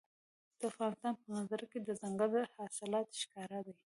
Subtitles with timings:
[0.57, 3.73] د افغانستان په منظره کې دځنګل حاصلات ښکاره ده.